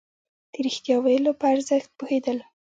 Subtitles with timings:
[0.51, 2.37] د رښتيا ويلو په ارزښت پوهېدل.